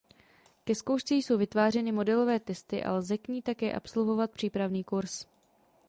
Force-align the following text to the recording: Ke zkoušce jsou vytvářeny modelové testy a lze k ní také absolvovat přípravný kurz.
Ke 0.63 0.75
zkoušce 0.75 1.15
jsou 1.15 1.37
vytvářeny 1.37 1.91
modelové 1.91 2.39
testy 2.39 2.83
a 2.83 2.93
lze 2.93 3.17
k 3.17 3.27
ní 3.27 3.41
také 3.41 3.73
absolvovat 3.73 4.31
přípravný 4.31 4.83
kurz. 4.83 5.25